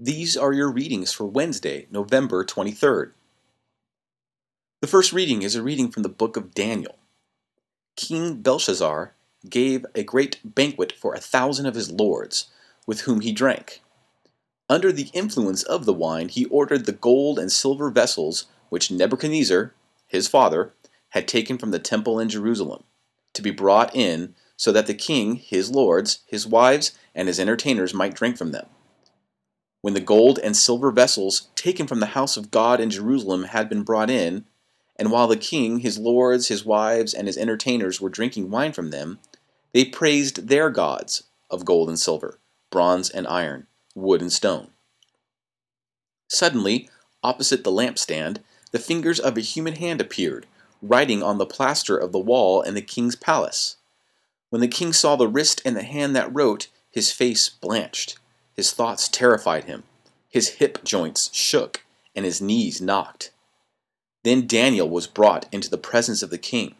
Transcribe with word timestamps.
These 0.00 0.36
are 0.36 0.52
your 0.52 0.72
readings 0.72 1.12
for 1.12 1.24
Wednesday, 1.24 1.86
November 1.88 2.44
23rd. 2.44 3.12
The 4.80 4.88
first 4.88 5.12
reading 5.12 5.42
is 5.42 5.54
a 5.54 5.62
reading 5.62 5.88
from 5.92 6.02
the 6.02 6.08
book 6.08 6.36
of 6.36 6.52
Daniel. 6.52 6.98
King 7.94 8.42
Belshazzar 8.42 9.14
gave 9.48 9.86
a 9.94 10.02
great 10.02 10.40
banquet 10.44 10.92
for 10.98 11.14
a 11.14 11.20
thousand 11.20 11.66
of 11.66 11.76
his 11.76 11.92
lords, 11.92 12.48
with 12.88 13.02
whom 13.02 13.20
he 13.20 13.30
drank. 13.30 13.82
Under 14.68 14.90
the 14.90 15.10
influence 15.12 15.62
of 15.62 15.84
the 15.84 15.94
wine, 15.94 16.28
he 16.28 16.46
ordered 16.46 16.86
the 16.86 16.92
gold 16.92 17.38
and 17.38 17.52
silver 17.52 17.88
vessels 17.88 18.46
which 18.70 18.90
Nebuchadnezzar, 18.90 19.74
his 20.08 20.26
father, 20.26 20.72
had 21.10 21.28
taken 21.28 21.56
from 21.56 21.70
the 21.70 21.78
temple 21.78 22.18
in 22.18 22.28
Jerusalem, 22.28 22.82
to 23.32 23.42
be 23.42 23.52
brought 23.52 23.94
in 23.94 24.34
so 24.56 24.72
that 24.72 24.88
the 24.88 24.94
king, 24.94 25.36
his 25.36 25.70
lords, 25.70 26.24
his 26.26 26.48
wives, 26.48 26.98
and 27.14 27.28
his 27.28 27.38
entertainers 27.38 27.94
might 27.94 28.16
drink 28.16 28.36
from 28.36 28.50
them. 28.50 28.66
When 29.84 29.92
the 29.92 30.00
gold 30.00 30.38
and 30.38 30.56
silver 30.56 30.90
vessels 30.90 31.48
taken 31.56 31.86
from 31.86 32.00
the 32.00 32.16
house 32.16 32.38
of 32.38 32.50
God 32.50 32.80
in 32.80 32.88
Jerusalem 32.88 33.44
had 33.44 33.68
been 33.68 33.82
brought 33.82 34.08
in, 34.08 34.46
and 34.96 35.10
while 35.10 35.26
the 35.26 35.36
king, 35.36 35.80
his 35.80 35.98
lords, 35.98 36.48
his 36.48 36.64
wives, 36.64 37.12
and 37.12 37.26
his 37.26 37.36
entertainers 37.36 38.00
were 38.00 38.08
drinking 38.08 38.50
wine 38.50 38.72
from 38.72 38.88
them, 38.88 39.18
they 39.74 39.84
praised 39.84 40.48
their 40.48 40.70
gods 40.70 41.24
of 41.50 41.66
gold 41.66 41.90
and 41.90 42.00
silver, 42.00 42.38
bronze 42.70 43.10
and 43.10 43.26
iron, 43.26 43.66
wood 43.94 44.22
and 44.22 44.32
stone. 44.32 44.68
Suddenly, 46.28 46.88
opposite 47.22 47.62
the 47.62 47.70
lampstand, 47.70 48.38
the 48.70 48.78
fingers 48.78 49.20
of 49.20 49.36
a 49.36 49.42
human 49.42 49.74
hand 49.74 50.00
appeared, 50.00 50.46
writing 50.80 51.22
on 51.22 51.36
the 51.36 51.44
plaster 51.44 51.98
of 51.98 52.10
the 52.10 52.18
wall 52.18 52.62
in 52.62 52.72
the 52.72 52.80
king's 52.80 53.16
palace. 53.16 53.76
When 54.48 54.62
the 54.62 54.66
king 54.66 54.94
saw 54.94 55.16
the 55.16 55.28
wrist 55.28 55.60
and 55.62 55.76
the 55.76 55.82
hand 55.82 56.16
that 56.16 56.34
wrote, 56.34 56.68
his 56.90 57.12
face 57.12 57.50
blanched. 57.50 58.18
His 58.54 58.72
thoughts 58.72 59.08
terrified 59.08 59.64
him. 59.64 59.84
His 60.28 60.60
hip 60.60 60.84
joints 60.84 61.30
shook, 61.32 61.84
and 62.14 62.24
his 62.24 62.40
knees 62.40 62.80
knocked. 62.80 63.30
Then 64.22 64.46
Daniel 64.46 64.88
was 64.88 65.06
brought 65.06 65.46
into 65.52 65.68
the 65.68 65.78
presence 65.78 66.22
of 66.22 66.30
the 66.30 66.38
king. 66.38 66.74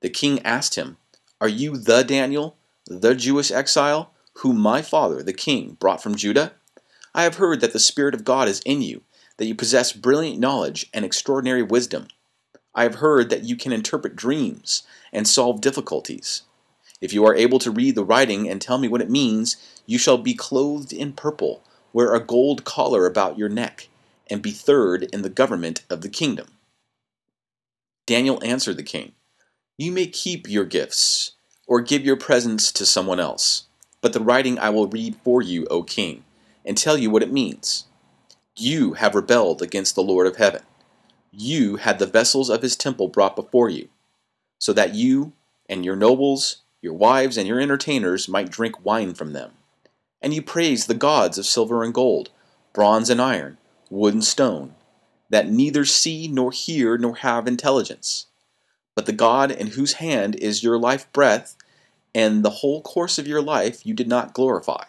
The 0.00 0.10
king 0.10 0.40
asked 0.40 0.76
him, 0.76 0.96
Are 1.40 1.48
you 1.48 1.76
the 1.76 2.02
Daniel, 2.02 2.56
the 2.86 3.14
Jewish 3.14 3.50
exile, 3.50 4.12
whom 4.38 4.58
my 4.58 4.80
father, 4.80 5.22
the 5.22 5.32
king, 5.32 5.76
brought 5.80 6.02
from 6.02 6.14
Judah? 6.14 6.52
I 7.14 7.24
have 7.24 7.36
heard 7.36 7.60
that 7.60 7.72
the 7.72 7.78
Spirit 7.80 8.14
of 8.14 8.24
God 8.24 8.48
is 8.48 8.60
in 8.64 8.80
you, 8.80 9.02
that 9.36 9.46
you 9.46 9.54
possess 9.54 9.92
brilliant 9.92 10.38
knowledge 10.38 10.88
and 10.94 11.04
extraordinary 11.04 11.62
wisdom. 11.62 12.08
I 12.74 12.84
have 12.84 12.96
heard 12.96 13.28
that 13.30 13.44
you 13.44 13.56
can 13.56 13.72
interpret 13.72 14.16
dreams 14.16 14.84
and 15.12 15.26
solve 15.26 15.60
difficulties. 15.60 16.42
If 17.00 17.12
you 17.12 17.24
are 17.24 17.34
able 17.34 17.58
to 17.60 17.70
read 17.70 17.94
the 17.94 18.04
writing 18.04 18.48
and 18.48 18.60
tell 18.60 18.78
me 18.78 18.88
what 18.88 19.00
it 19.00 19.10
means, 19.10 19.56
you 19.86 19.98
shall 19.98 20.18
be 20.18 20.34
clothed 20.34 20.92
in 20.92 21.12
purple, 21.12 21.62
wear 21.92 22.14
a 22.14 22.20
gold 22.20 22.64
collar 22.64 23.06
about 23.06 23.38
your 23.38 23.48
neck, 23.48 23.88
and 24.28 24.42
be 24.42 24.50
third 24.50 25.04
in 25.12 25.22
the 25.22 25.28
government 25.28 25.82
of 25.88 26.00
the 26.00 26.08
kingdom. 26.08 26.48
Daniel 28.06 28.42
answered 28.42 28.76
the 28.76 28.82
king, 28.82 29.12
You 29.76 29.92
may 29.92 30.06
keep 30.06 30.48
your 30.48 30.64
gifts, 30.64 31.32
or 31.66 31.80
give 31.80 32.04
your 32.04 32.16
presents 32.16 32.72
to 32.72 32.86
someone 32.86 33.20
else, 33.20 33.64
but 34.00 34.12
the 34.12 34.20
writing 34.20 34.58
I 34.58 34.70
will 34.70 34.88
read 34.88 35.16
for 35.22 35.40
you, 35.40 35.66
O 35.70 35.82
king, 35.82 36.24
and 36.64 36.76
tell 36.76 36.98
you 36.98 37.10
what 37.10 37.22
it 37.22 37.32
means. 37.32 37.84
You 38.56 38.94
have 38.94 39.14
rebelled 39.14 39.62
against 39.62 39.94
the 39.94 40.02
Lord 40.02 40.26
of 40.26 40.36
heaven. 40.36 40.62
You 41.30 41.76
had 41.76 41.98
the 41.98 42.06
vessels 42.06 42.50
of 42.50 42.62
his 42.62 42.74
temple 42.74 43.08
brought 43.08 43.36
before 43.36 43.68
you, 43.68 43.88
so 44.58 44.72
that 44.72 44.94
you 44.94 45.32
and 45.68 45.84
your 45.84 45.94
nobles 45.94 46.62
your 46.80 46.94
wives 46.94 47.36
and 47.36 47.46
your 47.46 47.60
entertainers 47.60 48.28
might 48.28 48.50
drink 48.50 48.84
wine 48.84 49.14
from 49.14 49.32
them. 49.32 49.52
And 50.22 50.32
you 50.34 50.42
praise 50.42 50.86
the 50.86 50.94
gods 50.94 51.38
of 51.38 51.46
silver 51.46 51.82
and 51.82 51.92
gold, 51.94 52.30
bronze 52.72 53.10
and 53.10 53.20
iron, 53.20 53.58
wood 53.90 54.14
and 54.14 54.24
stone, 54.24 54.74
that 55.30 55.50
neither 55.50 55.84
see 55.84 56.28
nor 56.28 56.52
hear 56.52 56.96
nor 56.96 57.16
have 57.16 57.46
intelligence. 57.46 58.26
But 58.94 59.06
the 59.06 59.12
God 59.12 59.50
in 59.50 59.68
whose 59.68 59.94
hand 59.94 60.36
is 60.36 60.62
your 60.62 60.78
life 60.78 61.10
breath, 61.12 61.56
and 62.14 62.44
the 62.44 62.50
whole 62.50 62.82
course 62.82 63.18
of 63.18 63.28
your 63.28 63.42
life 63.42 63.84
you 63.86 63.94
did 63.94 64.08
not 64.08 64.34
glorify. 64.34 64.84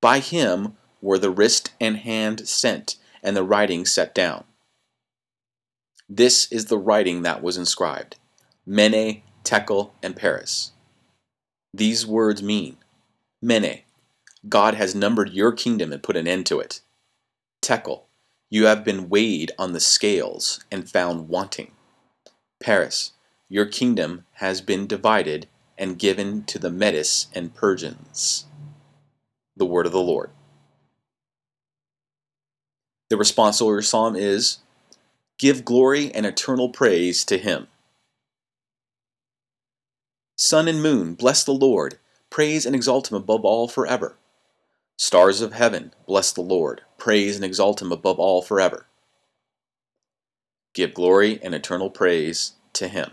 By 0.00 0.18
him 0.18 0.76
were 1.00 1.18
the 1.18 1.30
wrist 1.30 1.72
and 1.80 1.98
hand 1.98 2.48
sent, 2.48 2.96
and 3.22 3.36
the 3.36 3.44
writing 3.44 3.86
set 3.86 4.14
down. 4.14 4.44
This 6.08 6.50
is 6.50 6.66
the 6.66 6.78
writing 6.78 7.22
that 7.22 7.42
was 7.42 7.56
inscribed 7.56 8.16
Mene, 8.66 9.22
Tekel, 9.44 9.92
and 10.02 10.16
Peres. 10.16 10.72
These 11.74 12.06
words 12.06 12.42
mean 12.42 12.76
Mene, 13.40 13.80
God 14.48 14.74
has 14.74 14.94
numbered 14.94 15.30
your 15.30 15.52
kingdom 15.52 15.92
and 15.92 16.02
put 16.02 16.16
an 16.16 16.28
end 16.28 16.46
to 16.46 16.60
it. 16.60 16.80
Tekel, 17.62 18.04
you 18.50 18.66
have 18.66 18.84
been 18.84 19.08
weighed 19.08 19.52
on 19.58 19.72
the 19.72 19.80
scales 19.80 20.64
and 20.70 20.90
found 20.90 21.28
wanting. 21.28 21.72
Peres, 22.60 23.12
your 23.48 23.66
kingdom 23.66 24.26
has 24.34 24.60
been 24.60 24.86
divided 24.86 25.48
and 25.78 25.98
given 25.98 26.44
to 26.44 26.58
the 26.58 26.70
Medes 26.70 27.28
and 27.34 27.54
Persians. 27.54 28.46
The 29.56 29.66
word 29.66 29.86
of 29.86 29.92
the 29.92 30.00
Lord. 30.00 30.30
The 33.08 33.16
responsory 33.16 33.84
psalm 33.84 34.16
is 34.16 34.58
Give 35.38 35.64
glory 35.64 36.14
and 36.14 36.24
eternal 36.24 36.68
praise 36.68 37.24
to 37.24 37.38
him. 37.38 37.68
Sun 40.44 40.66
and 40.66 40.82
moon, 40.82 41.14
bless 41.14 41.44
the 41.44 41.54
Lord. 41.54 42.00
Praise 42.28 42.66
and 42.66 42.74
exalt 42.74 43.12
him 43.12 43.16
above 43.16 43.44
all 43.44 43.68
forever. 43.68 44.16
Stars 44.96 45.40
of 45.40 45.52
heaven, 45.52 45.94
bless 46.04 46.32
the 46.32 46.40
Lord. 46.40 46.82
Praise 46.98 47.36
and 47.36 47.44
exalt 47.44 47.80
him 47.80 47.92
above 47.92 48.18
all 48.18 48.42
forever. 48.42 48.86
Give 50.74 50.92
glory 50.92 51.38
and 51.44 51.54
eternal 51.54 51.90
praise 51.90 52.54
to 52.72 52.88
him. 52.88 53.12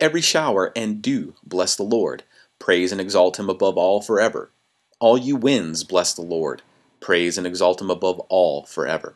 Every 0.00 0.20
shower 0.20 0.72
and 0.74 1.00
dew, 1.00 1.34
bless 1.44 1.76
the 1.76 1.84
Lord. 1.84 2.24
Praise 2.58 2.90
and 2.90 3.00
exalt 3.00 3.38
him 3.38 3.48
above 3.48 3.78
all 3.78 4.02
forever. 4.02 4.50
All 4.98 5.16
you 5.16 5.36
winds, 5.36 5.84
bless 5.84 6.14
the 6.14 6.22
Lord. 6.22 6.62
Praise 6.98 7.38
and 7.38 7.46
exalt 7.46 7.80
him 7.80 7.90
above 7.90 8.18
all 8.28 8.64
forever. 8.64 9.14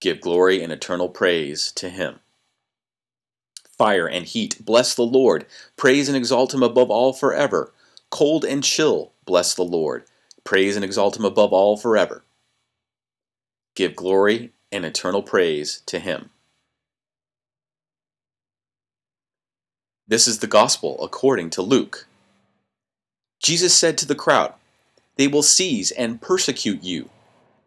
Give 0.00 0.18
glory 0.18 0.62
and 0.62 0.72
eternal 0.72 1.10
praise 1.10 1.70
to 1.72 1.90
him 1.90 2.20
fire 3.78 4.08
and 4.08 4.26
heat. 4.26 4.64
Bless 4.64 4.94
the 4.94 5.02
Lord. 5.02 5.46
Praise 5.76 6.08
and 6.08 6.16
exalt 6.16 6.54
him 6.54 6.62
above 6.62 6.90
all 6.90 7.12
forever. 7.12 7.72
Cold 8.10 8.44
and 8.44 8.62
chill. 8.62 9.12
Bless 9.24 9.54
the 9.54 9.64
Lord. 9.64 10.04
Praise 10.44 10.76
and 10.76 10.84
exalt 10.84 11.16
him 11.16 11.24
above 11.24 11.52
all 11.52 11.76
forever. 11.76 12.24
Give 13.74 13.96
glory 13.96 14.52
and 14.72 14.84
eternal 14.84 15.22
praise 15.22 15.82
to 15.86 15.98
him. 15.98 16.30
This 20.08 20.28
is 20.28 20.38
the 20.38 20.46
gospel 20.46 21.02
according 21.02 21.50
to 21.50 21.62
Luke. 21.62 22.06
Jesus 23.42 23.74
said 23.74 23.98
to 23.98 24.06
the 24.06 24.14
crowd, 24.14 24.54
They 25.16 25.26
will 25.26 25.42
seize 25.42 25.90
and 25.90 26.20
persecute 26.22 26.82
you. 26.84 27.10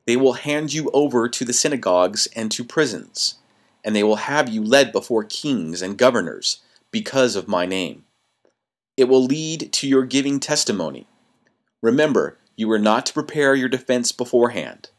They 0.06 0.16
will 0.16 0.34
hand 0.34 0.74
you 0.74 0.90
over 0.92 1.28
to 1.28 1.46
the 1.46 1.54
synagogues 1.54 2.28
and 2.36 2.52
to 2.54 2.64
prisons 2.64 3.39
and 3.84 3.96
they 3.96 4.04
will 4.04 4.18
have 4.18 4.50
you 4.50 4.64
led 4.64 4.92
before 4.92 5.24
kings 5.24 5.82
and 5.82 5.98
governors 5.98 6.62
because 6.92 7.36
of 7.36 7.48
my 7.48 7.66
name. 7.66 8.06
It 8.98 9.06
will 9.08 9.24
lead 9.24 9.72
to 9.74 9.88
your 9.88 10.06
giving 10.06 10.40
testimony. 10.40 11.08
Remember, 11.82 12.38
you 12.56 12.70
are 12.72 12.80
not 12.80 13.06
to 13.06 13.14
prepare 13.14 13.56
your 13.56 13.70
defense 13.70 14.12
beforehand. 14.12 14.90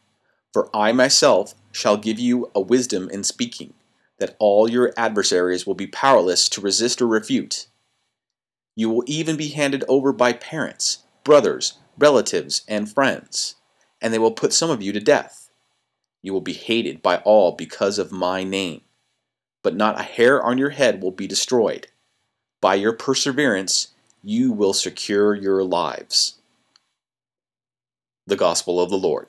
For 0.52 0.74
I 0.74 0.92
myself 0.92 1.54
shall 1.72 1.96
give 1.96 2.18
you 2.18 2.50
a 2.54 2.60
wisdom 2.60 3.08
in 3.10 3.22
speaking, 3.22 3.74
that 4.18 4.36
all 4.38 4.68
your 4.68 4.92
adversaries 4.96 5.66
will 5.66 5.74
be 5.74 5.86
powerless 5.86 6.48
to 6.50 6.60
resist 6.60 7.02
or 7.02 7.06
refute. 7.06 7.66
You 8.74 8.88
will 8.88 9.04
even 9.06 9.36
be 9.36 9.48
handed 9.48 9.84
over 9.88 10.12
by 10.12 10.32
parents, 10.32 10.98
brothers, 11.22 11.74
relatives, 11.98 12.62
and 12.66 12.90
friends, 12.90 13.56
and 14.00 14.12
they 14.12 14.18
will 14.18 14.32
put 14.32 14.52
some 14.52 14.70
of 14.70 14.82
you 14.82 14.92
to 14.92 15.00
death 15.00 15.39
you 16.22 16.32
will 16.32 16.40
be 16.40 16.52
hated 16.52 17.02
by 17.02 17.18
all 17.18 17.52
because 17.52 17.98
of 17.98 18.12
my 18.12 18.44
name. 18.44 18.82
But 19.62 19.76
not 19.76 19.98
a 19.98 20.04
hair 20.04 20.42
on 20.42 20.58
your 20.58 20.70
head 20.70 21.02
will 21.02 21.10
be 21.10 21.26
destroyed. 21.26 21.88
By 22.60 22.74
your 22.74 22.92
perseverance, 22.92 23.88
you 24.22 24.52
will 24.52 24.72
secure 24.72 25.34
your 25.34 25.62
lives. 25.64 26.38
The 28.26 28.36
Gospel 28.36 28.80
of 28.80 28.90
the 28.90 28.98
Lord. 28.98 29.28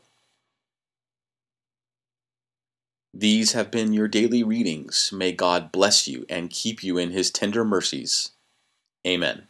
These 3.13 3.53
have 3.53 3.71
been 3.71 3.93
your 3.93 4.07
daily 4.07 4.43
readings. 4.43 5.11
May 5.13 5.33
God 5.33 5.71
bless 5.71 6.07
you 6.07 6.25
and 6.29 6.49
keep 6.49 6.83
you 6.83 6.97
in 6.97 7.11
his 7.11 7.29
tender 7.29 7.65
mercies. 7.65 8.31
Amen. 9.05 9.47